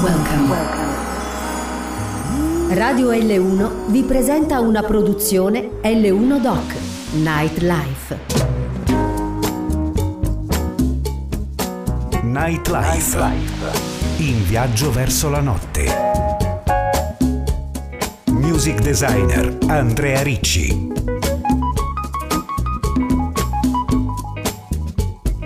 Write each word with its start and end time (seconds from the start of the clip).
Welcome. 0.00 0.54
Radio 2.74 3.10
L1 3.10 3.90
vi 3.90 4.02
presenta 4.02 4.60
una 4.60 4.82
produzione 4.82 5.80
L1 5.82 6.40
Doc 6.40 6.76
Nightlife. 7.14 8.18
Nightlife. 12.22 13.16
Nightlife. 13.16 14.18
In 14.18 14.44
viaggio 14.44 14.92
verso 14.92 15.30
la 15.30 15.40
notte. 15.40 15.86
Music 18.26 18.80
designer 18.80 19.58
Andrea 19.66 20.22
Ricci. 20.22 20.92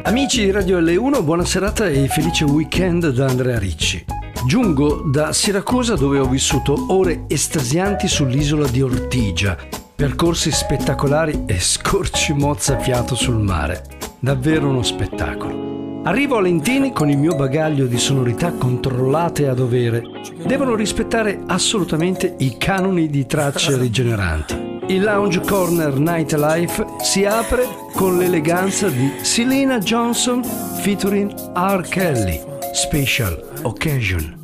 Amici 0.02 0.44
di 0.44 0.50
Radio 0.50 0.78
L1, 0.78 1.24
buona 1.24 1.44
serata 1.46 1.88
e 1.88 2.06
felice 2.08 2.44
weekend 2.44 3.08
da 3.08 3.26
Andrea 3.26 3.58
Ricci. 3.58 4.20
Giungo 4.44 5.02
da 5.06 5.32
Siracusa 5.32 5.94
dove 5.94 6.18
ho 6.18 6.26
vissuto 6.26 6.86
ore 6.88 7.24
estasianti 7.28 8.08
sull'isola 8.08 8.66
di 8.66 8.82
Ortigia, 8.82 9.56
percorsi 9.94 10.50
spettacolari 10.50 11.44
e 11.46 11.60
scorci 11.60 12.32
mozzafiato 12.32 13.14
sul 13.14 13.38
mare. 13.38 13.84
Davvero 14.18 14.68
uno 14.68 14.82
spettacolo. 14.82 16.00
Arrivo 16.02 16.38
a 16.38 16.40
Lentini 16.40 16.92
con 16.92 17.08
il 17.08 17.18
mio 17.18 17.36
bagaglio 17.36 17.86
di 17.86 17.98
sonorità 17.98 18.52
controllate 18.52 19.46
a 19.46 19.54
dovere. 19.54 20.02
Devono 20.44 20.74
rispettare 20.74 21.40
assolutamente 21.46 22.34
i 22.38 22.56
canoni 22.58 23.08
di 23.08 23.24
tracce 23.26 23.78
rigeneranti. 23.78 24.70
Il 24.88 25.02
Lounge 25.02 25.40
Corner 25.40 25.96
Nightlife 25.96 26.84
si 27.00 27.24
apre 27.24 27.64
con 27.94 28.18
l'eleganza 28.18 28.88
di 28.88 29.12
Selena 29.22 29.78
Johnson 29.78 30.42
featuring 30.42 31.32
R. 31.54 31.86
Kelly 31.88 32.50
special 32.72 33.36
occasion. 33.64 34.41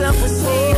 myself 0.00 0.24
a 0.24 0.28
seat. 0.28 0.69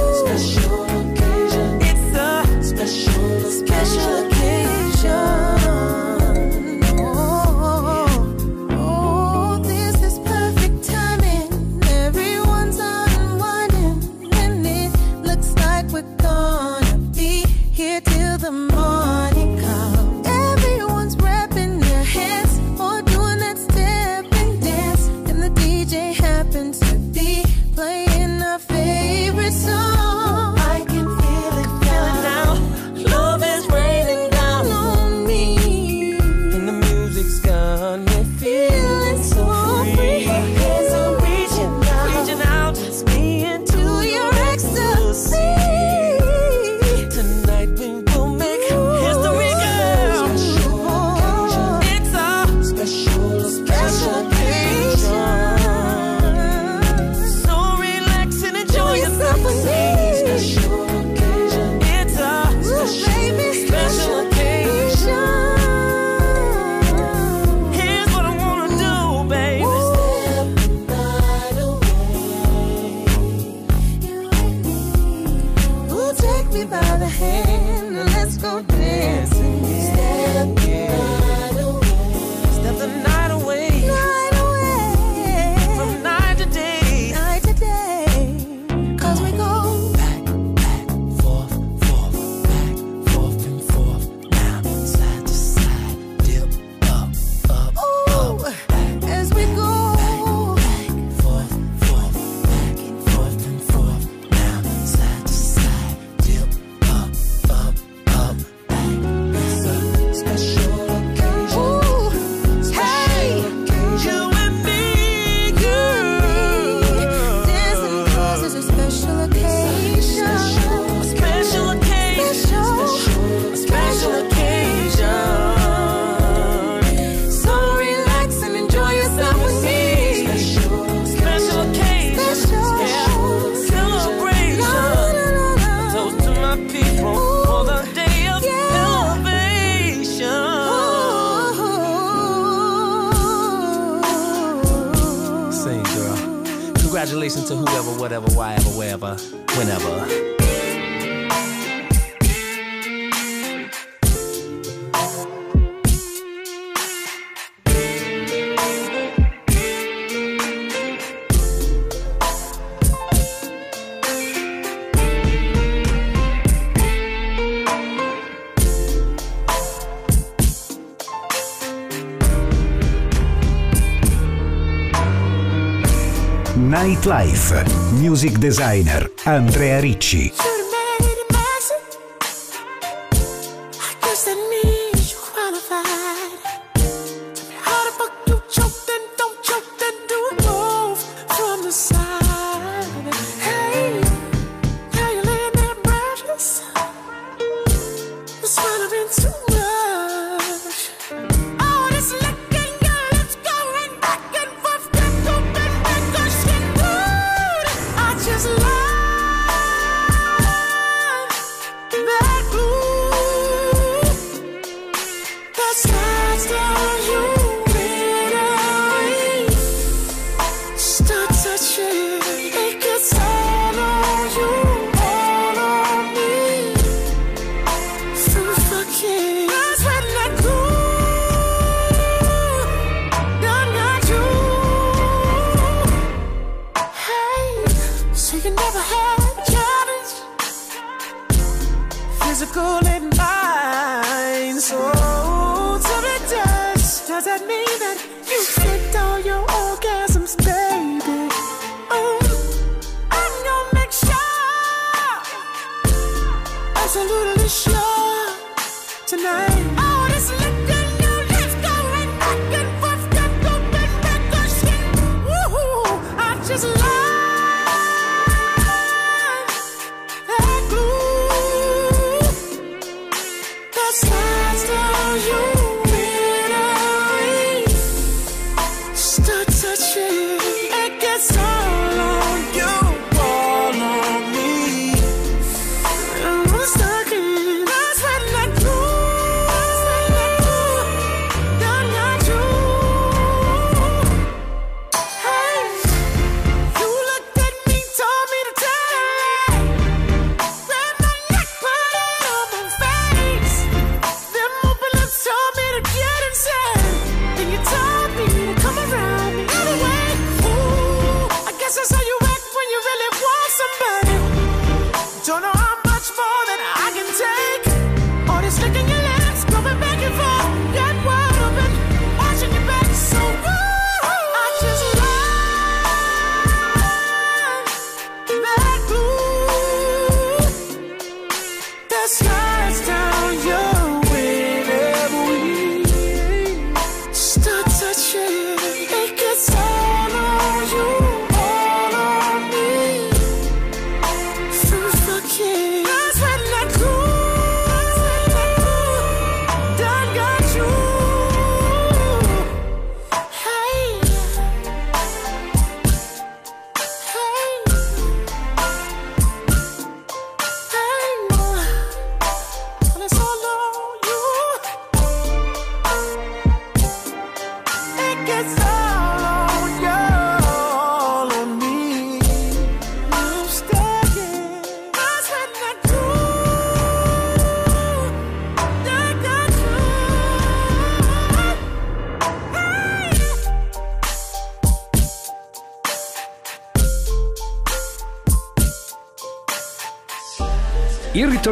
music 178.12 178.36
designer 178.36 179.10
Andrea 179.24 179.80
Ricci. 179.80 180.52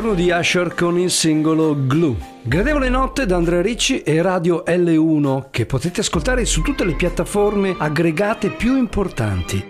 ritorno 0.00 0.14
di 0.14 0.30
Asher 0.30 0.74
con 0.74 0.98
il 0.98 1.10
singolo 1.10 1.76
Glue. 1.86 2.16
Gradevole 2.42 2.88
notte 2.88 3.26
da 3.26 3.36
Andrea 3.36 3.60
Ricci 3.60 4.00
e 4.00 4.22
Radio 4.22 4.64
L1 4.66 5.48
che 5.50 5.66
potete 5.66 6.00
ascoltare 6.00 6.46
su 6.46 6.62
tutte 6.62 6.84
le 6.84 6.94
piattaforme 6.94 7.74
aggregate 7.76 8.48
più 8.48 8.78
importanti. 8.78 9.62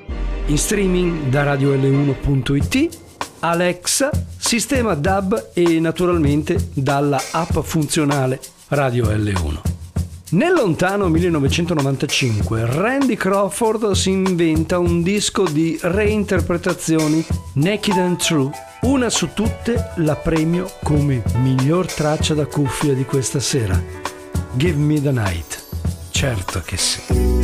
In 0.47 0.57
streaming 0.57 1.31
da 1.31 1.43
radioL1.it, 1.43 2.99
Alexa, 3.41 4.11
sistema 4.39 4.95
DAB 4.95 5.51
e 5.53 5.81
naturalmente 5.81 6.69
dalla 6.75 7.21
app 7.33 7.59
funzionale 7.59 8.39
Radio 8.69 9.07
L1. 9.07 9.80
Nel 10.33 10.53
lontano 10.53 11.09
1995 11.09 12.67
Randy 12.67 13.17
Crawford 13.17 13.91
si 13.93 14.11
inventa 14.11 14.79
un 14.79 15.03
disco 15.03 15.43
di 15.43 15.77
reinterpretazioni 15.81 17.25
Naked 17.55 17.97
and 17.97 18.17
True, 18.17 18.51
una 18.83 19.11
su 19.11 19.31
tutte 19.35 19.91
la 19.97 20.15
premio 20.15 20.71
come 20.85 21.25
miglior 21.43 21.93
traccia 21.93 22.35
da 22.35 22.47
cuffia 22.47 22.95
di 22.95 23.05
questa 23.05 23.41
sera. 23.41 23.83
Give 24.53 24.79
me 24.79 25.01
the 25.01 25.11
night. 25.11 25.65
Certo 26.11 26.63
che 26.65 26.77
sì. 26.77 27.40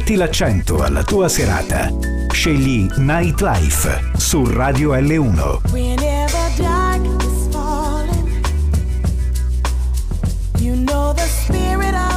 Metti 0.00 0.14
l'accento 0.14 0.82
alla 0.82 1.04
tua 1.04 1.28
serata. 1.28 1.90
Scegli 2.32 2.88
Nightlife 2.96 4.12
su 4.16 4.42
Radio 4.46 4.94
L1. 4.94 5.60
The 11.12 11.26
spirit 11.26 11.94
of 11.94 12.09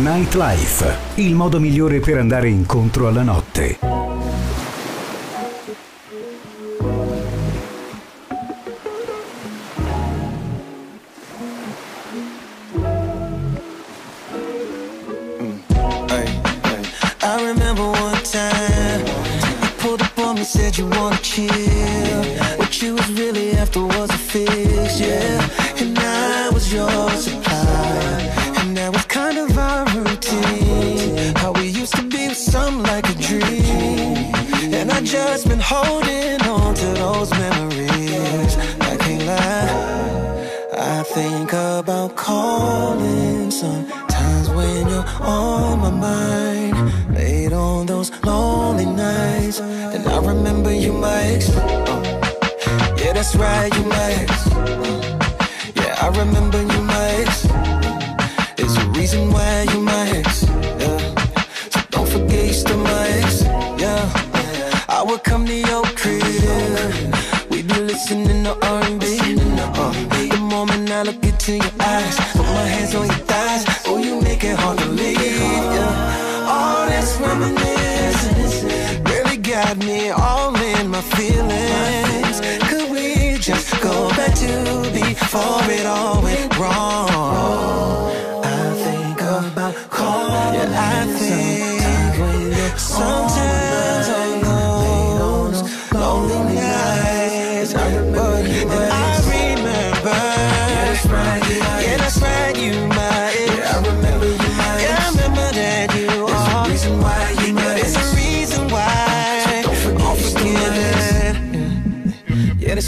Nightlife, 0.00 0.96
il 1.16 1.34
modo 1.34 1.58
migliore 1.58 1.98
per 1.98 2.18
andare 2.18 2.48
incontro 2.48 3.08
alla 3.08 3.22
notte. 3.22 3.47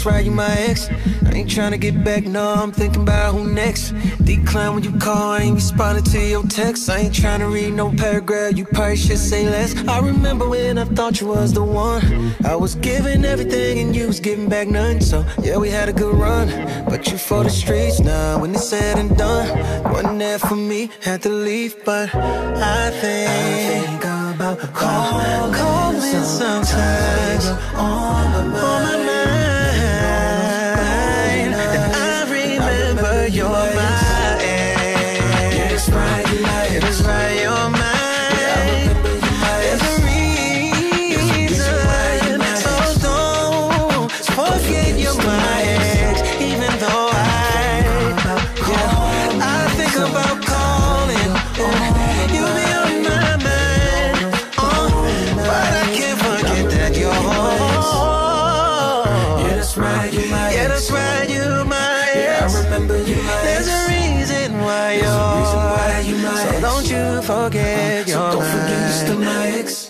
right, 0.05 0.23
you 0.25 0.31
my 0.31 0.51
ex. 0.57 0.89
I 1.25 1.33
ain't 1.33 1.49
trying 1.49 1.71
to 1.71 1.77
get 1.77 2.03
back, 2.03 2.25
no, 2.25 2.53
I'm 2.53 2.71
thinking 2.71 3.03
about 3.03 3.33
who 3.33 3.51
next. 3.51 3.93
Decline 4.23 4.75
when 4.75 4.83
you 4.83 4.97
call, 4.97 5.31
I 5.31 5.39
ain't 5.39 5.55
responding 5.55 6.03
to 6.03 6.19
your 6.19 6.43
text. 6.43 6.89
I 6.89 6.99
ain't 6.99 7.15
trying 7.15 7.39
to 7.39 7.47
read 7.47 7.73
no 7.73 7.91
paragraph, 7.91 8.57
you 8.57 8.65
probably 8.65 8.97
should 8.97 9.17
say 9.17 9.49
less. 9.49 9.75
I 9.87 9.99
remember 9.99 10.47
when 10.47 10.77
I 10.77 10.85
thought 10.85 11.21
you 11.21 11.27
was 11.27 11.53
the 11.53 11.63
one. 11.63 12.33
I 12.45 12.55
was 12.55 12.75
giving 12.75 13.25
everything 13.25 13.79
and 13.79 13.95
you 13.95 14.07
was 14.07 14.19
giving 14.19 14.49
back 14.49 14.67
none. 14.67 15.01
So, 15.01 15.25
yeah, 15.41 15.57
we 15.57 15.69
had 15.69 15.89
a 15.89 15.93
good 15.93 16.15
run, 16.15 16.47
but 16.85 17.11
you 17.11 17.17
for 17.17 17.43
the 17.43 17.49
streets 17.49 17.99
now. 17.99 18.35
Nah, 18.35 18.41
when 18.41 18.53
it's 18.53 18.67
said 18.67 18.97
and 18.97 19.15
done, 19.17 19.47
wasn't 19.91 20.19
there 20.19 20.39
for 20.39 20.55
me, 20.55 20.89
had 21.01 21.21
to 21.23 21.29
leave, 21.29 21.83
but 21.85 22.13
I 22.13 22.91
think. 23.01 23.29
I 23.29 23.71
think 23.71 24.03
about 24.35 24.59
calling, 24.73 25.53
calling 25.53 26.01
sometimes. 26.23 26.69
sometimes 26.69 27.45
on 27.75 28.51
my 28.51 28.61
mind. 28.61 29.10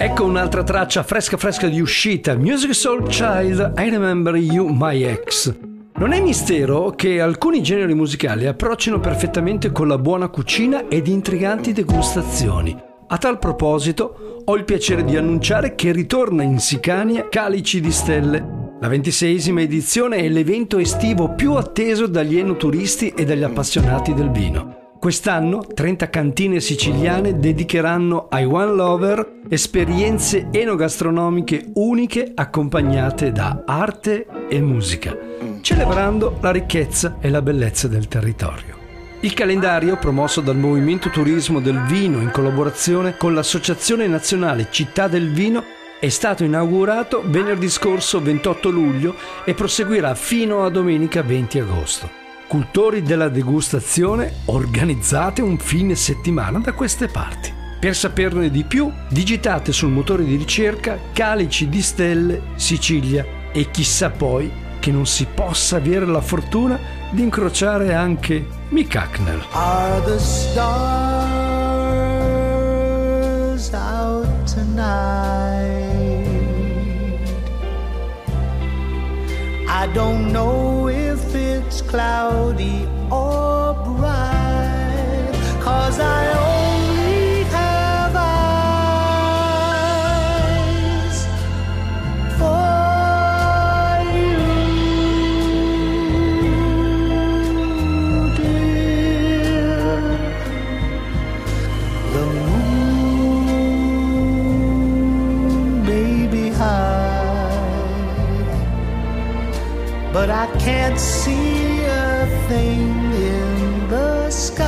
Ecco 0.03 0.25
un'altra 0.25 0.63
traccia 0.63 1.03
fresca 1.03 1.37
fresca 1.37 1.67
di 1.67 1.79
uscita, 1.79 2.35
Music 2.35 2.73
Soul 2.73 3.07
Child, 3.07 3.73
I 3.77 3.87
Remember 3.91 4.35
You, 4.35 4.67
My 4.67 5.03
Ex. 5.03 5.55
Non 5.97 6.11
è 6.11 6.19
mistero 6.19 6.89
che 6.89 7.21
alcuni 7.21 7.61
generi 7.61 7.93
musicali 7.93 8.47
approccino 8.47 8.99
perfettamente 8.99 9.71
con 9.71 9.87
la 9.87 9.99
buona 9.99 10.29
cucina 10.29 10.87
ed 10.87 11.05
intriganti 11.05 11.71
degustazioni. 11.71 12.75
A 13.09 13.17
tal 13.19 13.37
proposito, 13.37 14.41
ho 14.43 14.55
il 14.55 14.63
piacere 14.63 15.03
di 15.03 15.15
annunciare 15.15 15.75
che 15.75 15.91
ritorna 15.91 16.41
in 16.41 16.57
Sicania 16.57 17.29
Calici 17.29 17.79
di 17.79 17.91
Stelle, 17.91 18.77
la 18.79 18.87
ventiseiesima 18.87 19.61
edizione 19.61 20.17
è 20.17 20.27
l'evento 20.29 20.79
estivo 20.79 21.35
più 21.35 21.53
atteso 21.53 22.07
dagli 22.07 22.39
enoturisti 22.39 23.09
e 23.09 23.23
dagli 23.23 23.43
appassionati 23.43 24.15
del 24.15 24.31
vino. 24.31 24.80
Quest'anno 25.01 25.65
30 25.65 26.11
cantine 26.11 26.59
siciliane 26.59 27.39
dedicheranno 27.39 28.27
ai 28.29 28.45
One 28.45 28.75
Lover 28.75 29.39
esperienze 29.49 30.49
enogastronomiche 30.51 31.71
uniche 31.73 32.33
accompagnate 32.35 33.31
da 33.31 33.63
arte 33.65 34.27
e 34.47 34.61
musica, 34.61 35.17
celebrando 35.61 36.37
la 36.39 36.51
ricchezza 36.51 37.17
e 37.19 37.31
la 37.31 37.41
bellezza 37.41 37.87
del 37.87 38.07
territorio. 38.07 38.77
Il 39.21 39.33
calendario, 39.33 39.97
promosso 39.97 40.39
dal 40.39 40.57
Movimento 40.57 41.09
Turismo 41.09 41.59
del 41.59 41.81
Vino 41.85 42.21
in 42.21 42.29
collaborazione 42.29 43.17
con 43.17 43.33
l'Associazione 43.33 44.05
Nazionale 44.05 44.67
Città 44.69 45.07
del 45.07 45.31
Vino, 45.31 45.63
è 45.99 46.09
stato 46.09 46.43
inaugurato 46.43 47.23
venerdì 47.25 47.69
scorso 47.69 48.21
28 48.21 48.69
luglio 48.69 49.15
e 49.45 49.55
proseguirà 49.55 50.13
fino 50.13 50.63
a 50.63 50.69
domenica 50.69 51.23
20 51.23 51.57
agosto. 51.57 52.20
Cultori 52.51 53.01
della 53.01 53.29
degustazione, 53.29 54.39
organizzate 54.47 55.41
un 55.41 55.57
fine 55.57 55.95
settimana 55.95 56.59
da 56.59 56.73
queste 56.73 57.07
parti. 57.07 57.49
Per 57.79 57.95
saperne 57.95 58.49
di 58.49 58.65
più, 58.65 58.91
digitate 59.07 59.71
sul 59.71 59.89
motore 59.89 60.25
di 60.25 60.35
ricerca 60.35 60.99
Calici 61.13 61.69
di 61.69 61.81
Stelle 61.81 62.41
Sicilia 62.55 63.25
e 63.53 63.71
chissà 63.71 64.09
poi 64.09 64.51
che 64.81 64.91
non 64.91 65.05
si 65.05 65.27
possa 65.33 65.77
avere 65.77 66.05
la 66.05 66.19
fortuna 66.19 66.77
di 67.11 67.21
incrociare 67.21 67.93
anche 67.93 68.45
Mick 68.67 68.97
Hacknell. 68.97 69.45
Are 69.51 70.01
the 70.03 70.19
stars 70.19 70.51
out 73.71 74.27
tonight? 74.43 75.39
I 79.69 79.87
don't 79.93 80.31
know 80.31 80.70
cloudy 81.91 82.87
or 83.11 83.73
bright, 83.83 85.31
cause 85.59 85.99
I 85.99 86.21
only 86.47 87.43
have 87.55 88.15
eyes 88.15 88.77
for 92.39 93.99
you, 94.15 94.45
dear. 98.37 99.91
The 102.13 102.25
moon 102.47 103.45
may 105.85 106.27
be 106.27 106.45
high, 106.51 107.51
but 110.13 110.29
I 110.29 110.45
can't 110.57 110.97
see 110.97 111.60
a 112.51 112.57
thing 112.57 113.13
in 113.13 113.89
the 113.89 114.29
sky. 114.29 114.67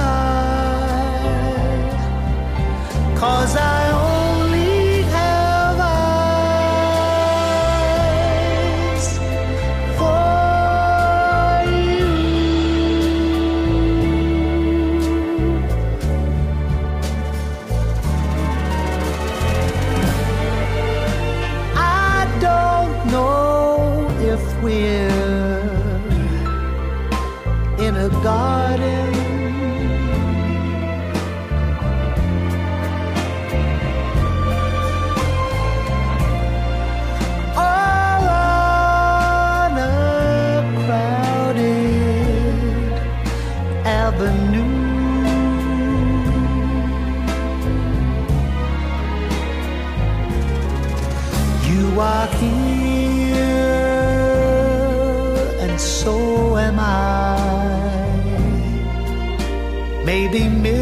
Cause 3.16 3.56
I 3.56 3.83
in 27.84 27.98
a 27.98 28.08
garden 28.24 29.03
Be 60.34 60.50
me. 60.50 60.73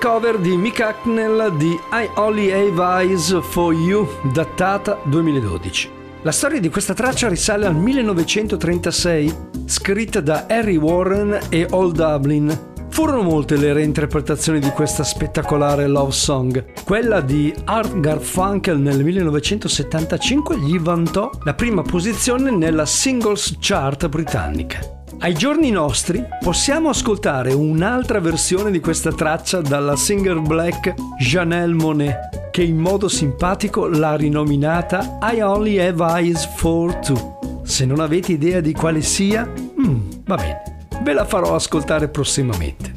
Cover 0.00 0.38
di 0.38 0.56
Mick 0.56 0.80
Hacknell 0.80 1.54
di 1.58 1.78
I 1.92 2.08
Only 2.14 2.50
Have 2.50 3.04
Eyes 3.04 3.38
for 3.42 3.74
You, 3.74 4.08
datata 4.32 4.98
2012. 5.04 5.90
La 6.22 6.32
storia 6.32 6.58
di 6.58 6.70
questa 6.70 6.94
traccia 6.94 7.28
risale 7.28 7.66
al 7.66 7.76
1936, 7.76 9.36
scritta 9.66 10.20
da 10.22 10.46
Harry 10.48 10.76
Warren 10.76 11.38
e 11.50 11.66
Old 11.70 11.96
Dublin. 11.96 12.68
Furono 12.88 13.22
molte 13.22 13.56
le 13.56 13.74
reinterpretazioni 13.74 14.58
di 14.58 14.70
questa 14.70 15.04
spettacolare 15.04 15.86
love 15.86 16.12
song. 16.12 16.64
Quella 16.82 17.20
di 17.20 17.54
Art 17.64 18.00
Garfunkel 18.00 18.78
nel 18.78 19.04
1975 19.04 20.56
gli 20.60 20.78
vantò 20.78 21.30
la 21.44 21.52
prima 21.52 21.82
posizione 21.82 22.50
nella 22.50 22.86
singles 22.86 23.56
chart 23.60 24.08
britannica. 24.08 24.99
Ai 25.22 25.34
giorni 25.34 25.70
nostri 25.70 26.24
possiamo 26.42 26.88
ascoltare 26.88 27.52
un'altra 27.52 28.20
versione 28.20 28.70
di 28.70 28.80
questa 28.80 29.12
traccia 29.12 29.60
dalla 29.60 29.94
singer 29.94 30.40
black 30.40 30.94
Janelle 31.18 31.74
Monet, 31.74 32.50
che 32.50 32.62
in 32.62 32.78
modo 32.78 33.08
simpatico 33.08 33.86
l'ha 33.86 34.16
rinominata 34.16 35.18
I 35.20 35.40
Only 35.40 35.78
Have 35.78 36.02
Eyes 36.02 36.46
for 36.56 36.94
Two. 36.96 37.60
Se 37.64 37.84
non 37.84 38.00
avete 38.00 38.32
idea 38.32 38.60
di 38.60 38.72
quale 38.72 39.02
sia, 39.02 39.46
mm, 39.46 40.00
va 40.24 40.36
bene, 40.36 40.86
ve 41.02 41.12
la 41.12 41.26
farò 41.26 41.54
ascoltare 41.54 42.08
prossimamente. 42.08 42.94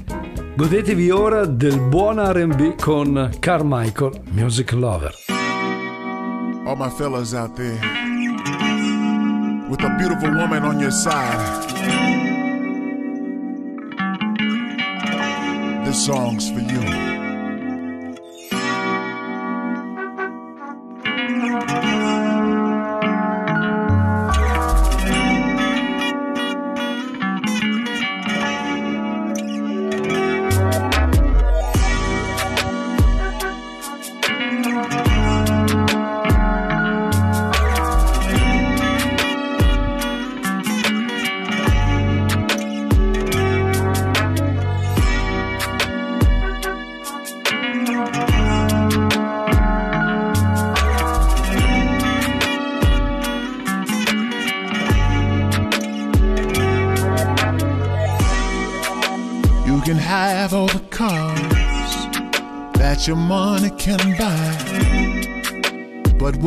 Godetevi 0.56 1.10
ora 1.10 1.46
del 1.46 1.80
buon 1.80 2.20
RB 2.20 2.80
con 2.80 3.32
Carmichael, 3.40 4.22
Music 4.32 4.72
Lover. 4.72 5.14
all 6.66 6.78
my 6.78 6.90
fellas 6.90 7.34
out 7.34 7.56
there 7.58 7.74
with 9.70 9.84
a 9.84 9.96
beautiful 10.00 10.34
woman 10.34 10.64
on 10.64 10.80
your 10.80 10.92
side. 10.92 11.73
Song's 15.94 16.50
for 16.50 16.60
you. 16.60 17.13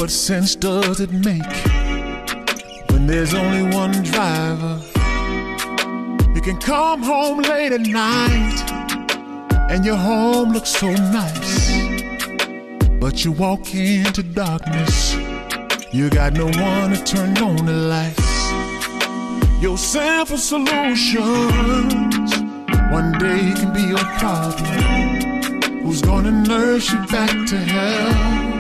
What 0.07 0.13
sense 0.13 0.55
does 0.55 1.01
it 1.01 1.11
make 1.11 1.43
when 2.93 3.09
there's 3.09 3.35
only 3.35 3.65
one 3.75 3.91
driver? 4.05 4.81
You 6.33 6.41
can 6.41 6.59
come 6.61 7.03
home 7.03 7.41
late 7.41 7.73
at 7.73 7.81
night 7.81 8.71
and 9.69 9.85
your 9.85 9.97
home 9.97 10.53
looks 10.53 10.71
so 10.71 10.93
nice. 10.93 11.73
But 13.01 13.25
you 13.25 13.33
walk 13.33 13.75
into 13.75 14.23
darkness, 14.23 15.17
you 15.93 16.09
got 16.09 16.35
no 16.35 16.45
one 16.45 16.93
to 16.93 17.03
turn 17.03 17.37
on 17.39 17.67
the 17.67 17.73
lights. 17.73 19.61
Your 19.61 19.77
simple 19.77 20.39
solutions 20.39 21.95
one 22.93 23.11
day 23.19 23.53
can 23.57 23.73
be 23.75 23.83
your 23.83 24.07
problem. 24.21 25.83
Who's 25.83 26.01
gonna 26.01 26.31
nurse 26.31 26.93
you 26.93 27.05
back 27.07 27.49
to 27.49 27.59
health? 27.59 28.56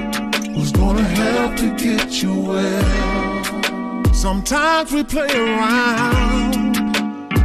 Who's 0.57 0.73
gonna 0.73 1.03
help 1.03 1.57
to 1.57 1.77
get 1.77 2.23
you 2.23 2.35
well? 2.35 4.14
Sometimes 4.14 4.90
we 4.90 5.05
play 5.05 5.29
around 5.29 6.77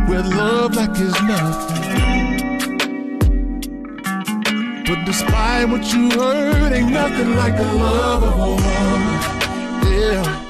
with 0.08 0.26
love 0.28 0.78
like 0.78 0.91
it's 0.93 1.21
nothing. 1.21 1.91
But 4.86 5.06
despite 5.06 5.67
what 5.67 5.93
you 5.93 6.10
heard, 6.12 6.71
ain't 6.71 6.89
nothing 6.89 7.36
like 7.36 7.58
the 7.58 7.74
love 7.74 8.24
of 8.24 8.34
a 8.34 8.47
woman. 8.47 9.19
Yeah. 9.91 10.40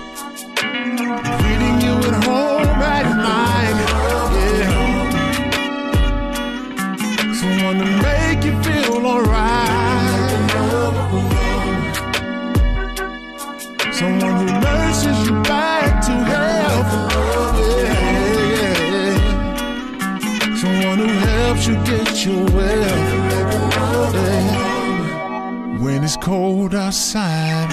Outside 26.92 27.72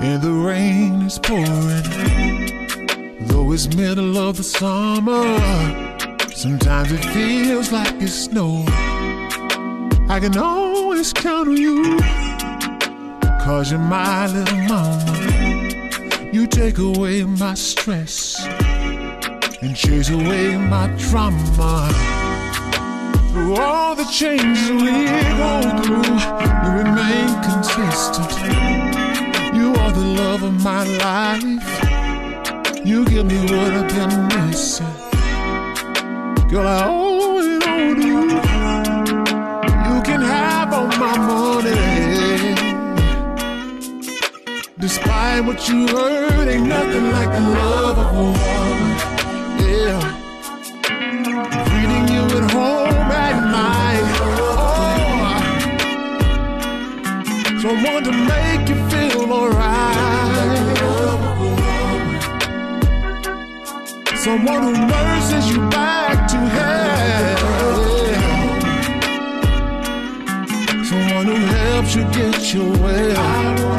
and 0.00 0.22
the 0.22 0.30
rain 0.30 1.02
is 1.02 1.18
pouring, 1.18 1.82
though 3.26 3.50
it's 3.50 3.74
middle 3.74 4.16
of 4.18 4.36
the 4.36 4.44
summer, 4.44 5.24
sometimes 6.32 6.92
it 6.92 7.04
feels 7.06 7.72
like 7.72 7.92
it's 8.00 8.14
snow. 8.14 8.62
I 10.08 10.20
can 10.20 10.38
always 10.38 11.12
count 11.12 11.48
on 11.48 11.56
you. 11.56 11.98
Cause 13.44 13.72
you're 13.72 13.80
my 13.80 14.28
little 14.28 14.58
mama. 14.68 16.30
You 16.32 16.46
take 16.46 16.78
away 16.78 17.24
my 17.24 17.54
stress 17.54 18.46
and 19.60 19.74
chase 19.74 20.08
away 20.08 20.56
my 20.56 20.86
trauma. 20.98 22.21
Through 23.32 23.56
all 23.56 23.94
the 23.94 24.04
changes 24.04 24.70
we 24.70 25.06
go 25.40 25.62
through, 25.82 26.18
you 26.62 26.70
remain 26.84 27.28
consistent. 27.42 28.30
You 29.56 29.72
are 29.72 29.90
the 29.90 30.04
love 30.20 30.42
of 30.42 30.52
my 30.62 30.84
life. 30.84 31.64
You 32.84 33.06
give 33.06 33.24
me 33.24 33.40
what 33.40 33.72
I've 33.72 33.88
been 33.88 34.28
missing. 34.28 34.84
Girl, 36.50 36.66
I 36.66 36.84
owe 36.86 37.38
it 37.38 37.62
to 37.62 37.96
you. 38.06 38.20
You 39.88 40.02
can 40.02 40.20
have 40.20 40.74
all 40.74 40.88
my 40.98 41.16
money. 41.16 41.72
Despite 44.78 45.46
what 45.46 45.66
you 45.70 45.88
heard, 45.88 46.48
ain't 46.48 46.66
nothing 46.66 47.10
like 47.12 47.32
the 47.32 47.40
love 47.40 47.96
of 47.96 48.06
a 48.06 48.12
woman. 48.12 48.98
Yeah. 49.66 50.21
Oh. 57.72 57.78
Someone 57.82 58.04
to 58.04 58.12
make 58.12 58.68
you 58.68 58.76
feel 58.90 59.32
alright. 59.32 60.78
Someone 64.18 64.62
who 64.62 64.72
nurses 64.86 65.50
you 65.50 65.58
back 65.70 66.28
to 66.28 66.36
health. 66.36 67.38
Someone 70.86 71.26
who 71.26 71.34
helps 71.34 71.94
you 71.96 72.04
get 72.12 72.52
your 72.52 72.70
way. 72.78 73.71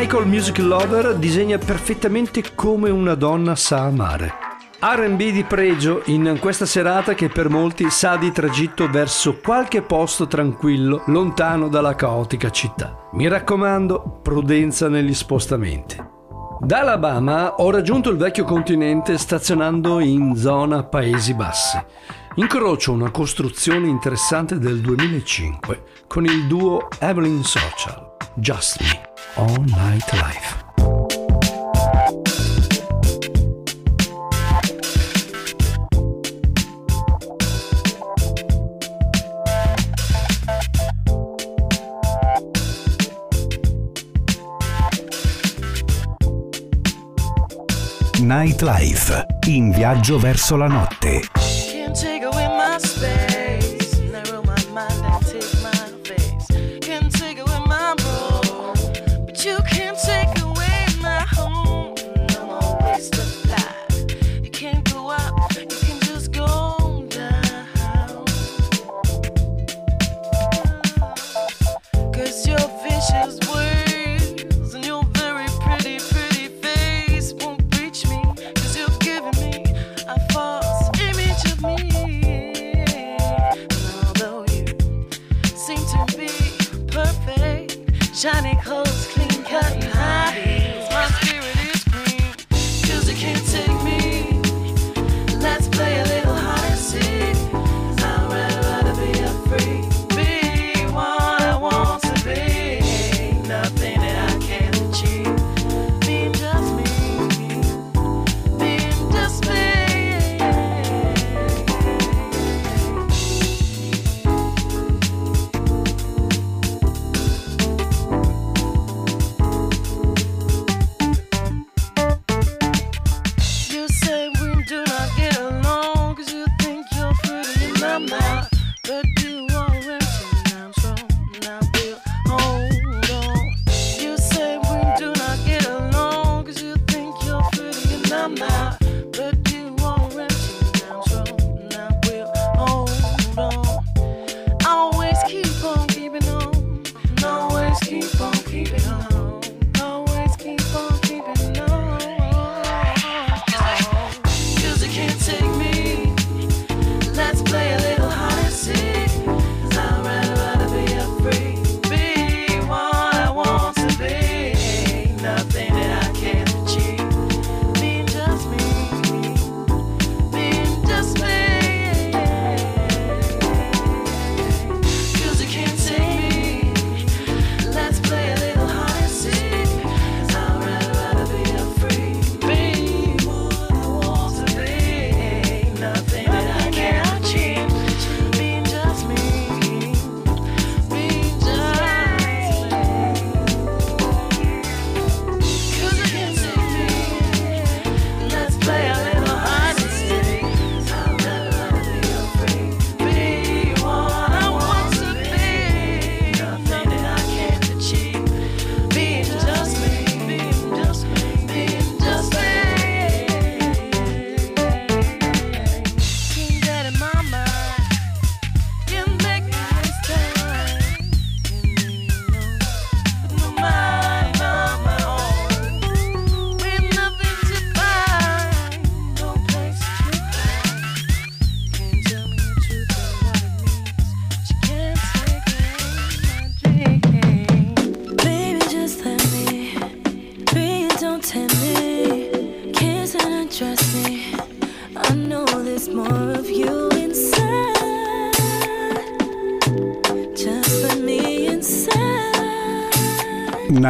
Carmichael 0.00 0.28
Music 0.28 0.58
Lover 0.60 1.14
disegna 1.16 1.58
perfettamente 1.58 2.42
come 2.54 2.88
una 2.88 3.14
donna 3.14 3.54
sa 3.54 3.82
amare. 3.82 4.32
RB 4.80 5.18
di 5.18 5.44
pregio 5.44 6.00
in 6.06 6.38
questa 6.40 6.64
serata 6.64 7.12
che 7.12 7.28
per 7.28 7.50
molti 7.50 7.90
sa 7.90 8.16
di 8.16 8.32
tragitto 8.32 8.88
verso 8.88 9.40
qualche 9.40 9.82
posto 9.82 10.26
tranquillo, 10.26 11.02
lontano 11.08 11.68
dalla 11.68 11.94
caotica 11.96 12.48
città. 12.48 13.10
Mi 13.12 13.28
raccomando, 13.28 14.20
prudenza 14.22 14.88
negli 14.88 15.12
spostamenti. 15.12 16.02
Da 16.60 16.78
Alabama 16.78 17.56
ho 17.56 17.70
raggiunto 17.70 18.08
il 18.08 18.16
vecchio 18.16 18.44
continente 18.44 19.18
stazionando 19.18 20.00
in 20.00 20.34
zona 20.34 20.82
Paesi 20.82 21.34
Bassi. 21.34 21.78
Incrocio 22.36 22.92
una 22.92 23.10
costruzione 23.10 23.86
interessante 23.86 24.58
del 24.58 24.80
2005 24.80 25.82
con 26.06 26.24
il 26.24 26.46
duo 26.46 26.88
Evelyn 27.00 27.44
Social, 27.44 28.16
Just 28.34 28.80
Me, 28.80 29.09
All 29.40 29.64
Night 29.64 30.12
Life. 30.12 30.58
Nightlife, 48.20 49.26
in 49.46 49.70
viaggio 49.72 50.18
verso 50.18 50.56
la 50.56 50.66
notte. 50.66 51.22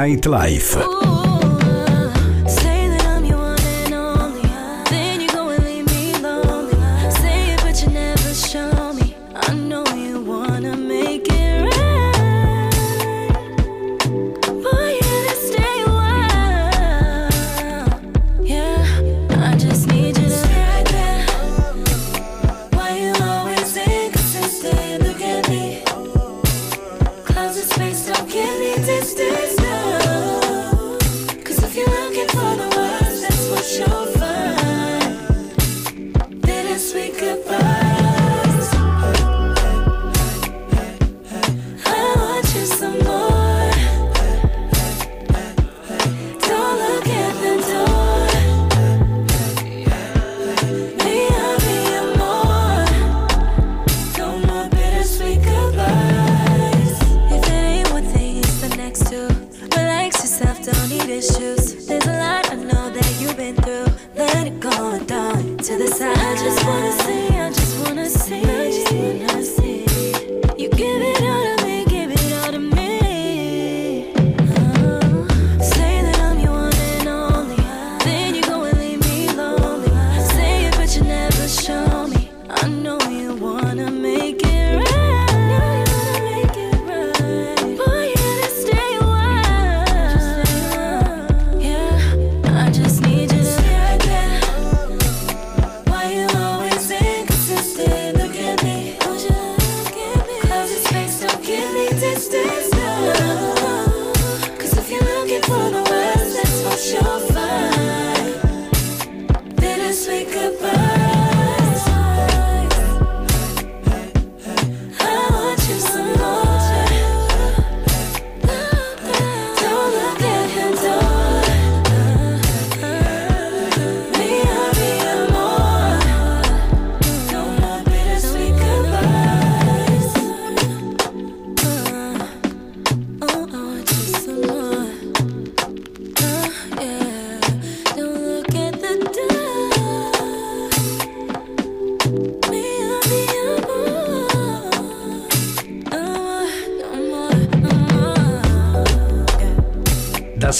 Nightlife. 0.01 1.00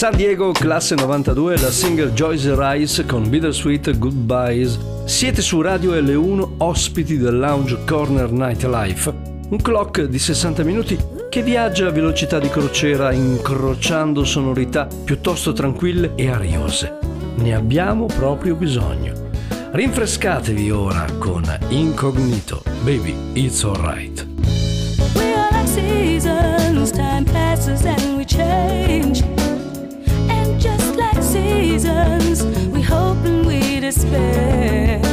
San 0.01 0.15
Diego, 0.15 0.51
classe 0.51 0.95
92, 0.95 1.59
la 1.59 1.69
singer 1.69 2.11
Joyce 2.11 2.55
Rice 2.57 3.05
con 3.05 3.29
Bittersweet 3.29 3.99
Goodbyes. 3.99 4.79
Siete 5.05 5.43
su 5.43 5.61
Radio 5.61 5.93
L1, 5.93 6.53
ospiti 6.57 7.19
del 7.19 7.37
Lounge 7.37 7.77
Corner 7.85 8.31
Nightlife, 8.31 9.13
un 9.49 9.61
clock 9.61 10.01
di 10.05 10.17
60 10.17 10.63
minuti 10.63 10.97
che 11.29 11.43
viaggia 11.43 11.85
a 11.85 11.91
velocità 11.91 12.39
di 12.39 12.49
crociera 12.49 13.11
incrociando 13.11 14.23
sonorità 14.23 14.87
piuttosto 15.03 15.53
tranquille 15.53 16.13
e 16.15 16.31
ariose. 16.31 16.97
Ne 17.35 17.53
abbiamo 17.53 18.07
proprio 18.07 18.55
bisogno. 18.55 19.13
Rinfrescatevi 19.71 20.71
ora 20.71 21.05
con 21.19 21.43
Incognito, 21.69 22.63
Baby 22.81 23.15
It's 23.33 23.63
Alright. 23.63 24.25
We 25.13 25.31
are 25.35 25.49
like 25.51 25.67
seasons, 25.67 26.89
time 26.89 27.25
passes 27.31 27.85
and 27.85 28.17
we 28.17 28.25
change. 28.25 29.40
desespero. 33.91 35.10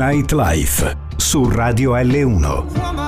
Nightlife 0.00 0.96
su 1.18 1.50
Radio 1.50 1.94
L1. 1.94 2.99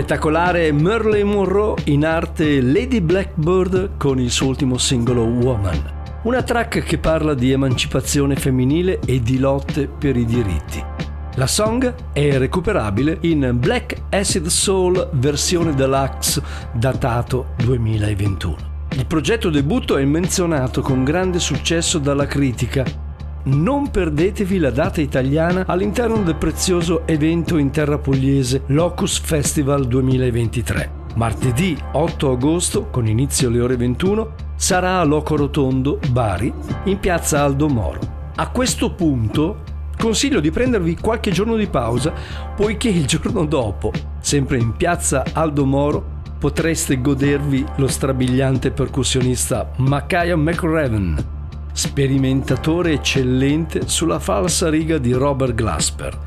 Spettacolare 0.00 0.72
Merlin 0.72 1.28
Monroe 1.28 1.74
in 1.84 2.06
arte 2.06 2.62
Lady 2.62 3.02
Blackbird 3.02 3.98
con 3.98 4.18
il 4.18 4.30
suo 4.30 4.46
ultimo 4.46 4.78
singolo 4.78 5.24
Woman. 5.24 6.20
Una 6.22 6.42
track 6.42 6.82
che 6.82 6.96
parla 6.96 7.34
di 7.34 7.52
emancipazione 7.52 8.34
femminile 8.34 8.98
e 9.04 9.20
di 9.20 9.38
lotte 9.38 9.88
per 9.88 10.16
i 10.16 10.24
diritti. 10.24 10.82
La 11.34 11.46
song 11.46 11.94
è 12.14 12.38
recuperabile 12.38 13.18
in 13.20 13.58
Black 13.60 14.04
Acid 14.08 14.46
Soul 14.46 15.10
versione 15.12 15.74
deluxe 15.74 16.40
datato 16.72 17.48
2021. 17.58 18.56
Il 18.92 19.04
progetto 19.04 19.50
debutto 19.50 19.98
è 19.98 20.04
menzionato 20.06 20.80
con 20.80 21.04
grande 21.04 21.38
successo 21.38 21.98
dalla 21.98 22.24
critica 22.24 23.09
non 23.44 23.90
perdetevi 23.90 24.58
la 24.58 24.70
data 24.70 25.00
italiana 25.00 25.64
all'interno 25.66 26.22
del 26.22 26.36
prezioso 26.36 27.06
evento 27.06 27.56
in 27.56 27.70
terra 27.70 27.98
pugliese 27.98 28.62
Locus 28.66 29.18
Festival 29.18 29.86
2023. 29.86 30.98
Martedì 31.14 31.76
8 31.92 32.30
agosto, 32.30 32.86
con 32.86 33.06
inizio 33.06 33.48
alle 33.48 33.60
ore 33.60 33.76
21, 33.76 34.34
sarà 34.56 35.00
a 35.00 35.04
Loco 35.04 35.36
Rotondo, 35.36 35.98
Bari, 36.10 36.52
in 36.84 36.98
piazza 37.00 37.42
Aldo 37.42 37.68
Moro. 37.68 38.18
A 38.36 38.48
questo 38.50 38.92
punto 38.94 39.62
consiglio 39.96 40.40
di 40.40 40.50
prendervi 40.50 40.96
qualche 40.96 41.30
giorno 41.30 41.56
di 41.56 41.66
pausa, 41.66 42.12
poiché 42.54 42.88
il 42.88 43.06
giorno 43.06 43.44
dopo, 43.44 43.90
sempre 44.20 44.58
in 44.58 44.76
piazza 44.76 45.24
Aldo 45.32 45.64
Moro, 45.64 46.18
potreste 46.38 47.00
godervi 47.00 47.64
lo 47.76 47.86
strabiliante 47.86 48.70
percussionista 48.70 49.70
Makaya 49.76 50.36
McRaven, 50.36 51.39
sperimentatore 51.72 52.92
eccellente 52.92 53.88
sulla 53.88 54.18
falsa 54.18 54.68
riga 54.68 54.98
di 54.98 55.12
Robert 55.12 55.54
Glasper. 55.54 56.18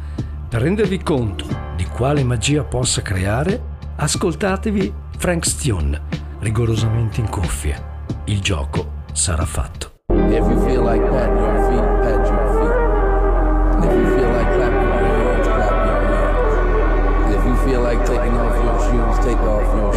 Per 0.49 0.61
rendervi 0.61 1.01
conto 1.01 1.45
di 1.75 1.85
quale 1.85 2.23
magia 2.23 2.63
possa 2.63 3.01
creare, 3.01 3.61
ascoltatevi 3.95 4.93
Frank 5.17 5.45
Stune, 5.45 6.01
rigorosamente 6.39 7.19
in 7.19 7.29
cuffia. 7.29 8.05
Il 8.25 8.39
gioco 8.39 9.01
sarà 9.13 9.45
fatto. 9.45 9.91
If 10.09 10.39
you 10.39 10.59
feel 10.65 10.83
like 10.83 11.01
patting 11.09 11.37
your 11.37 11.55
feet, 11.69 11.85
pat 12.01 12.27
your 12.27 12.43
feet. 12.57 12.91
If 13.83 13.91
you 13.93 14.05
feel 14.15 14.31
like 14.31 14.53
clapping 14.55 14.89
your 14.89 15.09
hands, 15.09 15.47
clap 15.47 15.75
your 15.85 15.99
hands. 16.09 16.53
And 17.25 17.33
if 17.33 17.43
you 17.45 17.55
feel 17.65 17.81
like 17.81 18.03
taking 18.05 18.35
off 18.37 18.55
your 18.63 18.79
shoes, 18.79 19.25
take 19.25 19.39
off 19.41 19.75
your 19.75 19.92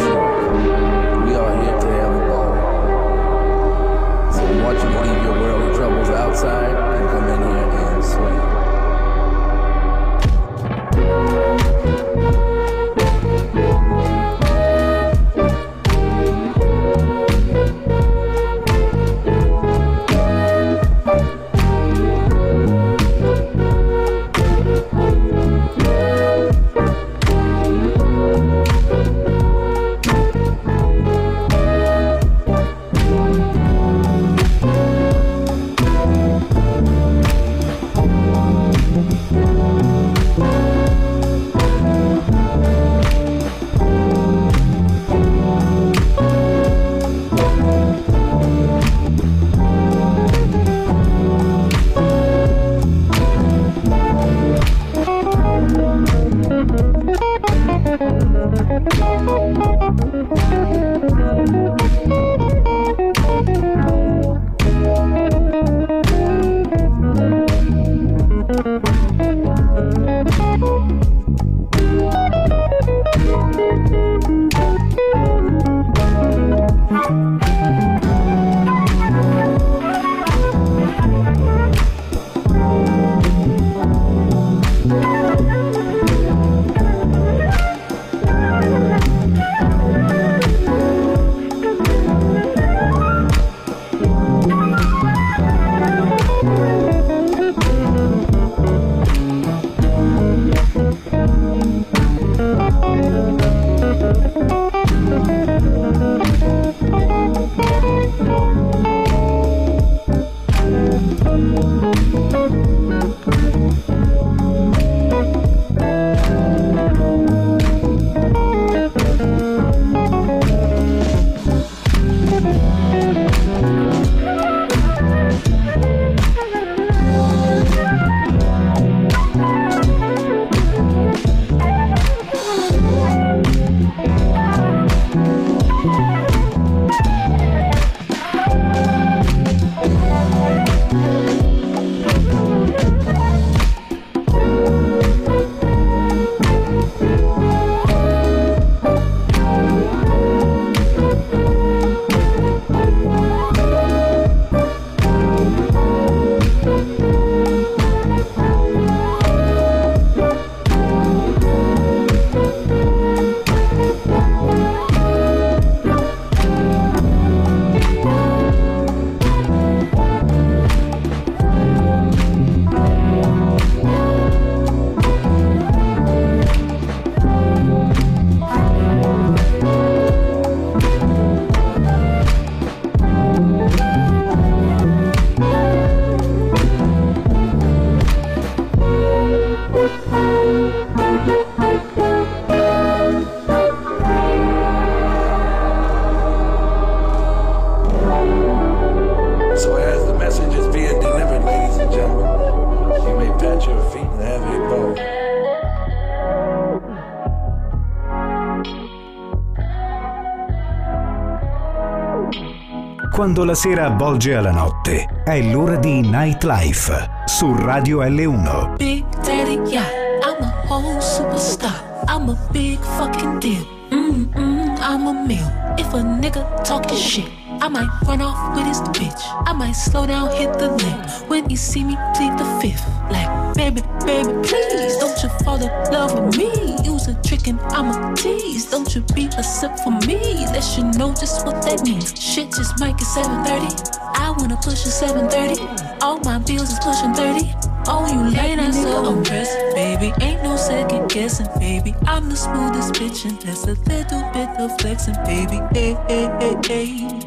Quando 213.37 213.53
la 213.53 213.59
sera 213.59 213.85
avvolge 213.85 214.33
alla 214.33 214.49
notte, 214.49 215.21
è 215.23 215.39
l'ora 215.43 215.75
di 215.75 216.01
Nightlife 216.01 217.07
su 217.25 217.53
Radio 217.55 218.01
L1. 218.01 218.77
Big 218.77 219.05
Daddy 219.21 219.59
Yacht. 219.69 219.91
I'm 220.23 220.41
a 220.41 220.65
whole 220.67 220.99
superstar. 220.99 222.03
I'm 222.07 222.29
a 222.29 222.49
big 222.49 222.79
fucking 222.79 223.37
deal. 223.39 223.63
Mm-mm, 223.91 224.75
I'm 224.79 225.05
a 225.05 225.13
meal. 225.27 225.47
If 225.77 225.93
a 225.93 226.01
nigga 226.01 226.63
talking 226.63 226.97
shit, 226.97 227.29
I 227.61 227.67
might 227.69 227.87
run 228.07 228.23
off 228.23 228.55
with 228.55 228.65
his 228.65 228.81
bitch. 228.89 229.21
I 229.45 229.53
might 229.53 229.73
slow 229.73 230.07
down, 230.07 230.31
hit 230.31 230.57
the 230.57 230.71
lick. 230.71 231.29
When 231.29 231.47
he 231.47 231.55
see 231.55 231.83
me, 231.83 231.95
plead 232.15 232.39
the 232.39 232.59
fifth. 232.59 232.83
Like, 233.11 233.53
baby, 233.53 233.83
baby, 234.03 234.33
please 234.41 234.97
don't 234.97 235.21
you 235.21 235.29
fall 235.45 235.61
in 235.61 235.69
love 235.91 236.19
with 236.19 236.37
me. 236.37 236.66
A 237.07 237.13
trick 237.25 237.47
and 237.47 237.59
I'm 237.71 237.87
a 237.87 238.15
tease. 238.15 238.69
Don't 238.69 238.93
you 238.93 239.01
be 239.15 239.27
a 239.37 239.43
sip 239.43 239.77
for 239.79 239.91
me. 239.91 240.45
That 240.51 240.65
you 240.77 240.83
know 240.99 241.13
just 241.13 241.45
what 241.45 241.61
that 241.63 241.83
means. 241.83 242.13
Shit 242.21 242.51
just 242.51 242.79
might 242.79 242.97
get 242.97 243.07
730. 243.07 243.97
I 244.13 244.31
wanna 244.37 244.57
push 244.57 244.85
a 244.85 244.91
730. 244.91 245.63
All 246.01 246.19
my 246.19 246.37
bills 246.39 246.69
is 246.69 246.79
pushing 246.79 247.13
30. 247.13 247.53
Oh, 247.87 248.05
you 248.11 248.29
late 248.35 248.59
and 248.59 248.73
so 248.73 249.13
impressive, 249.13 249.73
baby. 249.73 250.11
Ain't 250.19 250.43
no 250.43 250.57
second 250.57 251.07
guessing, 251.09 251.47
baby. 251.59 251.95
I'm 252.05 252.27
the 252.29 252.35
smoothest 252.35 252.93
bitch, 252.95 253.23
and 253.23 253.39
there's 253.39 253.63
a 253.63 253.75
little 253.87 254.23
bit 254.33 254.49
of 254.59 254.77
flexing, 254.81 255.15
baby. 255.23 255.61
Hey, 255.71 255.95
hey, 256.09 256.27
hey, 256.41 256.55
hey. 256.67 257.19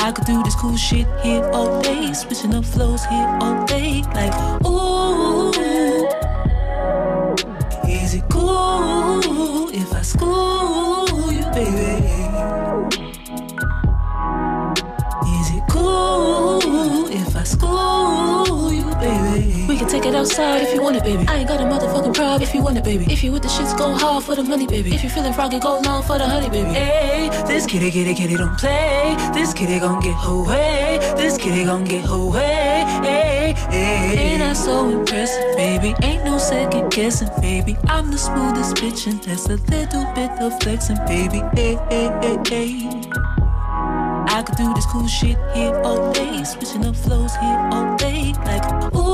I 0.00 0.10
could 0.12 0.26
do 0.26 0.42
this 0.42 0.56
cool 0.56 0.76
shit 0.76 1.06
here 1.22 1.44
all 1.52 1.80
day, 1.82 2.12
switching 2.12 2.54
up 2.54 2.64
flows 2.64 3.04
here 3.04 3.38
all 3.40 3.64
day. 3.66 4.02
Like, 4.14 4.34
ooh, 4.66 5.07
I 9.98 10.02
school 10.02 11.32
you, 11.32 11.42
baby? 11.50 12.06
Is 15.26 15.50
it 15.56 15.64
cool 15.68 17.08
if 17.10 17.34
I 17.34 17.42
school 17.42 18.07
take 19.88 20.04
it 20.04 20.14
outside 20.14 20.62
if 20.62 20.74
you 20.74 20.82
want 20.82 20.96
it, 20.96 21.02
baby. 21.02 21.24
I 21.26 21.38
ain't 21.38 21.48
got 21.48 21.60
a 21.60 21.64
motherfucking 21.64 22.14
problem 22.14 22.42
if 22.42 22.54
you 22.54 22.62
want 22.62 22.76
it, 22.76 22.84
baby. 22.84 23.06
If 23.10 23.24
you 23.24 23.32
with 23.32 23.42
the 23.42 23.48
shits, 23.48 23.76
go 23.76 23.94
hard 23.94 24.24
for 24.24 24.34
the 24.36 24.42
money, 24.42 24.66
baby. 24.66 24.94
If 24.94 25.02
you 25.02 25.10
feeling 25.10 25.32
froggy, 25.32 25.58
go 25.58 25.80
long 25.80 26.02
for 26.02 26.18
the 26.18 26.26
honey, 26.26 26.50
baby. 26.50 26.70
Hey, 26.70 27.30
this 27.46 27.66
kitty, 27.66 27.90
kitty, 27.90 28.14
kitty 28.14 28.36
don't 28.36 28.56
play. 28.58 29.16
This 29.32 29.54
kitty 29.54 29.78
gon' 29.80 30.00
get 30.00 30.14
her 30.14 30.42
way. 30.42 30.98
This 31.16 31.38
kitty 31.38 31.64
gon' 31.64 31.84
get 31.84 32.04
away. 32.08 32.28
way. 32.28 32.84
Hey, 33.02 33.54
hey. 33.70 34.18
Ain't 34.18 34.40
that 34.40 34.56
so 34.56 34.88
impressive, 34.90 35.56
baby? 35.56 35.94
Ain't 36.02 36.24
no 36.24 36.38
second 36.38 36.90
guessing, 36.90 37.30
baby. 37.40 37.76
I'm 37.88 38.10
the 38.10 38.18
smoothest 38.18 38.76
bitch, 38.76 39.06
and 39.06 39.22
that's 39.22 39.46
a 39.46 39.56
little 39.56 40.04
bit 40.14 40.30
of 40.40 40.60
flexing, 40.62 40.98
baby. 41.06 41.40
Hey, 41.54 41.76
hey, 41.90 42.08
hey, 42.22 42.38
hey. 42.46 43.28
I 44.30 44.42
could 44.42 44.56
do 44.56 44.72
this 44.74 44.86
cool 44.86 45.06
shit 45.08 45.36
here 45.54 45.74
all 45.82 46.12
day, 46.12 46.44
switching 46.44 46.84
up 46.84 46.94
flows 46.94 47.34
here 47.36 47.68
all 47.72 47.96
day. 47.96 48.34
Like, 48.44 48.64
ooh, 48.94 49.07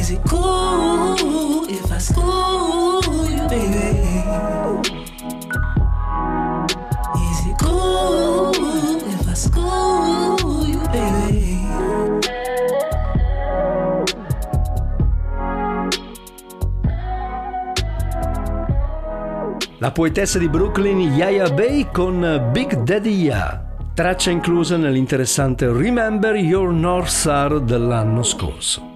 is 0.00 0.10
it 0.10 0.22
cool 0.26 1.68
if 1.68 1.92
I 1.92 1.98
school 1.98 3.02
you, 3.28 3.46
baby? 3.48 4.24
Is 7.28 7.40
it 7.46 7.56
cool 7.58 8.54
if 9.04 9.28
I 9.28 9.34
school 9.34 10.66
you, 10.66 10.80
baby? 10.88 11.68
La 19.78 19.92
poetessa 19.92 20.38
di 20.38 20.48
Brooklyn 20.48 21.00
Yaya 21.00 21.50
Bay 21.50 21.88
con 21.92 22.48
Big 22.52 22.74
Daddy 22.84 23.24
Ya, 23.24 23.62
traccia 23.92 24.30
inclusa 24.30 24.78
nell'interessante 24.78 25.70
Remember 25.70 26.36
Your 26.36 26.72
North 26.72 27.08
Star 27.08 27.60
dell'anno 27.60 28.22
scorso. 28.22 28.89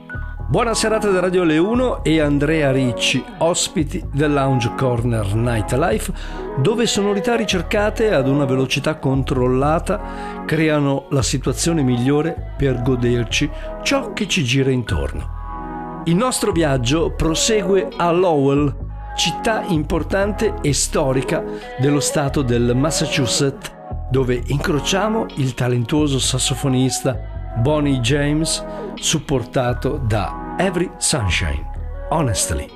Buona 0.55 0.73
serata 0.73 1.11
da 1.11 1.19
Radio 1.19 1.43
Le 1.43 1.59
1 1.59 2.05
e 2.05 2.21
Andrea 2.21 2.71
Ricci, 2.71 3.25
ospiti 3.39 4.01
del 4.13 4.33
Lounge 4.33 4.73
Corner 4.77 5.35
Nightlife, 5.35 6.13
dove 6.59 6.87
sonorità 6.87 7.35
ricercate 7.35 8.15
ad 8.15 8.29
una 8.29 8.45
velocità 8.45 8.99
controllata 8.99 10.45
creano 10.47 11.07
la 11.11 11.23
situazione 11.23 11.83
migliore 11.83 12.55
per 12.57 12.83
goderci 12.83 13.51
ciò 13.83 14.13
che 14.13 14.29
ci 14.29 14.45
gira 14.45 14.71
intorno. 14.71 16.03
Il 16.05 16.15
nostro 16.15 16.53
viaggio 16.53 17.11
prosegue 17.11 17.89
a 17.97 18.13
Lowell, 18.13 18.73
città 19.17 19.65
importante 19.67 20.55
e 20.63 20.73
storica 20.73 21.43
dello 21.81 21.99
stato 21.99 22.43
del 22.43 22.77
Massachusetts, 22.77 23.73
dove 24.09 24.41
incrociamo 24.47 25.27
il 25.39 25.53
talentuoso 25.55 26.21
sassofonista 26.21 27.33
Bonnie 27.57 27.99
James, 27.99 28.65
supportato 28.95 30.01
da 30.07 30.43
Every 30.61 30.89
Sunshine. 31.01 31.67
Honestly. 32.13 32.71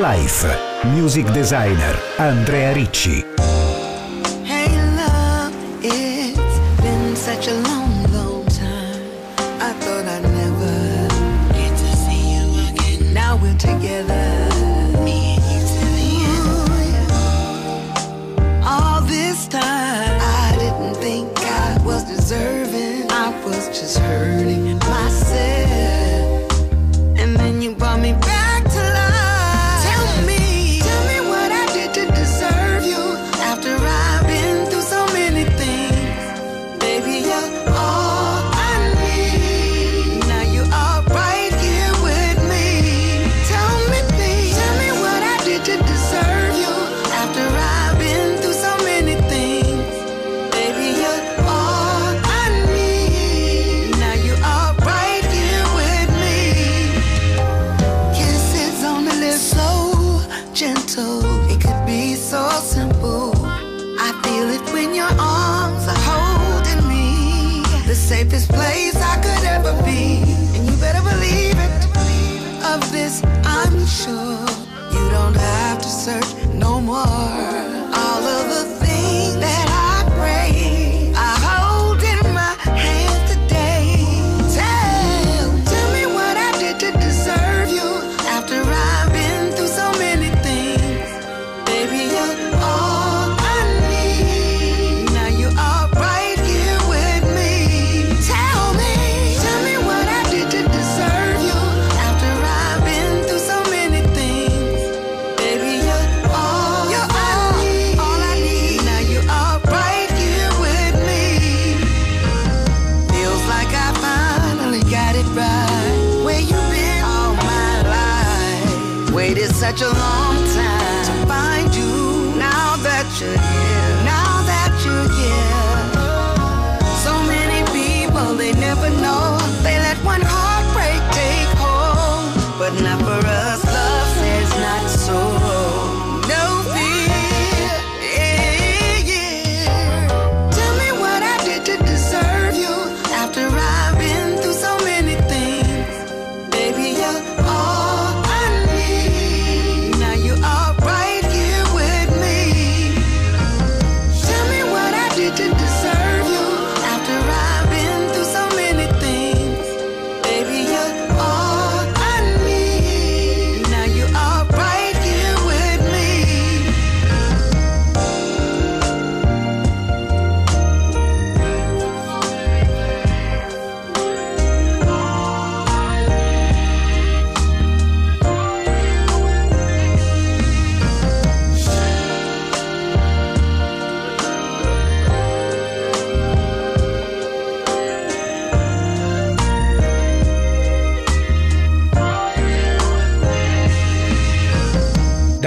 Life. 0.00 0.48
Music 0.94 1.30
designer 1.30 1.94
Andrea 2.16 2.72
Ricci. 2.72 3.29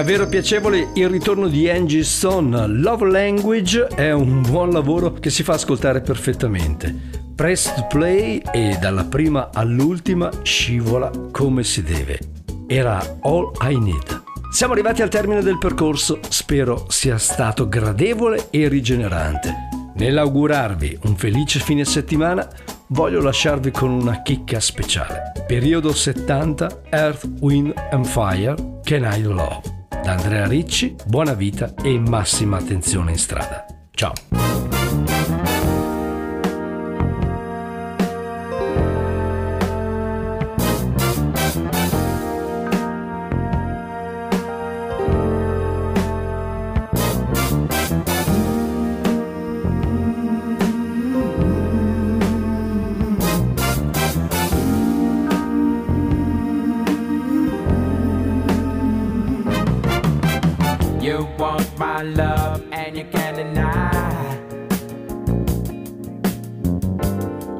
Davvero 0.03 0.27
piacevole 0.27 0.89
il 0.95 1.07
ritorno 1.07 1.47
di 1.47 1.69
Angie 1.69 2.03
Stone. 2.03 2.67
Love 2.67 3.09
Language 3.09 3.87
è 3.87 4.11
un 4.11 4.41
buon 4.41 4.71
lavoro 4.71 5.13
che 5.13 5.29
si 5.29 5.43
fa 5.43 5.53
ascoltare 5.53 6.01
perfettamente. 6.01 6.93
Press 7.33 7.73
to 7.73 7.87
play 7.87 8.41
e 8.51 8.77
dalla 8.81 9.05
prima 9.05 9.49
all'ultima 9.53 10.29
scivola 10.41 11.09
come 11.31 11.63
si 11.63 11.83
deve. 11.83 12.19
Era 12.67 12.99
All 13.21 13.53
I 13.61 13.79
Need. 13.79 14.23
Siamo 14.51 14.73
arrivati 14.73 15.01
al 15.01 15.07
termine 15.07 15.41
del 15.41 15.57
percorso, 15.57 16.19
spero 16.27 16.83
sia 16.89 17.17
stato 17.17 17.69
gradevole 17.69 18.47
e 18.49 18.67
rigenerante. 18.67 19.53
Nell'augurarvi 19.95 20.99
un 21.03 21.15
felice 21.15 21.61
fine 21.61 21.85
settimana, 21.85 22.45
voglio 22.87 23.21
lasciarvi 23.21 23.71
con 23.71 23.89
una 23.89 24.21
chicca 24.21 24.59
speciale. 24.59 25.31
Periodo 25.47 25.93
70, 25.93 26.81
Earth, 26.89 27.25
Wind 27.39 27.73
and 27.91 28.05
Fire, 28.05 28.53
Can 28.83 29.09
I 29.09 29.21
Love? 29.21 29.72
Da 30.03 30.11
Andrea 30.11 30.45
Ricci, 30.45 30.95
buona 31.05 31.33
vita 31.33 31.73
e 31.81 31.97
massima 31.97 32.57
attenzione 32.57 33.11
in 33.11 33.17
strada. 33.17 33.65
Ciao! 33.91 34.42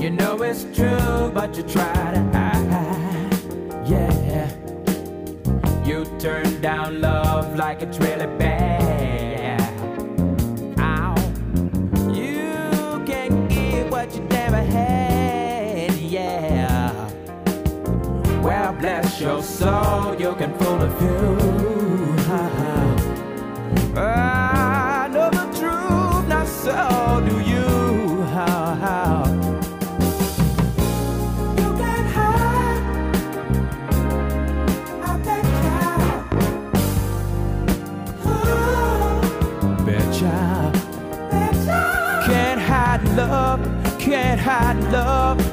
You 0.04 0.10
know 0.10 0.42
it's 0.44 0.66
true, 0.76 1.32
but 1.34 1.56
you 1.56 1.64
try 1.64 2.12
to 2.12 2.20
hide. 2.34 3.88
Yeah. 3.88 4.52
You 5.86 6.04
turn 6.20 6.60
down 6.60 7.00
love 7.00 7.56
like 7.56 7.82
it's 7.82 7.98
really 8.00 8.26
bad. 8.38 9.62
Ow. 10.78 11.16
You 12.12 13.02
can't 13.06 13.48
give 13.50 13.90
what 13.92 14.14
you 14.14 14.24
never 14.24 14.58
had. 14.58 15.94
Yeah. 15.96 17.10
Well, 18.42 18.74
bless 18.74 19.22
your 19.22 19.42
soul, 19.42 20.20
you 20.20 20.36
can 20.36 20.54
fool 20.60 20.82
a 20.82 20.90
few. 21.00 21.53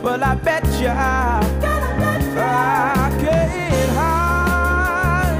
Well, 0.03 0.25
I 0.25 0.35
bet 0.35 0.65
you 0.81 0.89
I, 0.89 1.41
I 2.35 3.11
can't 3.21 3.91
hide. 3.91 5.37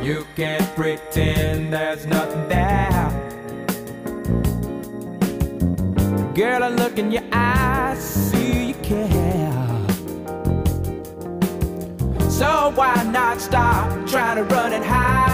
Yeah. 0.00 0.02
You 0.02 0.26
can't 0.34 0.74
pretend 0.74 1.72
there's 1.74 2.06
nothing 2.06 2.48
there. 2.48 3.10
Girl, 6.34 6.64
I 6.64 6.68
look 6.68 6.98
in 6.98 7.12
your 7.12 7.24
eyes, 7.30 7.98
see 7.98 8.68
you 8.68 8.74
care. 8.76 9.52
So 12.30 12.72
why 12.74 13.02
not 13.12 13.38
stop 13.38 14.06
trying 14.06 14.36
to 14.36 14.44
run 14.44 14.72
and 14.72 14.84
hide? 14.84 15.25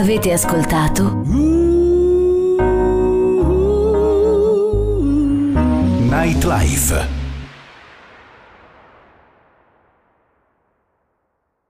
Avete 0.00 0.32
ascoltato 0.32 1.19